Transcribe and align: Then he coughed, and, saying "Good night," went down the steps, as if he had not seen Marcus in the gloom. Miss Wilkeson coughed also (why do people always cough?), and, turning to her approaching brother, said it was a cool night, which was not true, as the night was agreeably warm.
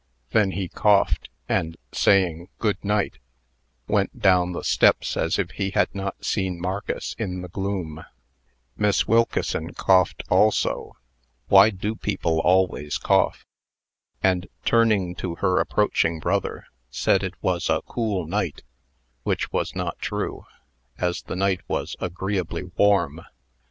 Then 0.31 0.53
he 0.53 0.67
coughed, 0.67 1.29
and, 1.47 1.77
saying 1.91 2.47
"Good 2.57 2.83
night," 2.83 3.19
went 3.87 4.19
down 4.19 4.51
the 4.51 4.63
steps, 4.63 5.15
as 5.15 5.37
if 5.37 5.51
he 5.51 5.69
had 5.69 5.93
not 5.93 6.25
seen 6.25 6.59
Marcus 6.59 7.13
in 7.19 7.43
the 7.43 7.47
gloom. 7.47 8.03
Miss 8.75 9.07
Wilkeson 9.07 9.75
coughed 9.75 10.23
also 10.27 10.93
(why 11.49 11.69
do 11.69 11.95
people 11.95 12.39
always 12.39 12.97
cough?), 12.97 13.45
and, 14.23 14.47
turning 14.65 15.13
to 15.17 15.35
her 15.35 15.59
approaching 15.59 16.19
brother, 16.19 16.65
said 16.89 17.21
it 17.21 17.35
was 17.43 17.69
a 17.69 17.83
cool 17.85 18.25
night, 18.25 18.63
which 19.21 19.51
was 19.51 19.75
not 19.75 19.99
true, 19.99 20.45
as 20.97 21.21
the 21.21 21.35
night 21.35 21.61
was 21.67 21.95
agreeably 21.99 22.63
warm. 22.75 23.21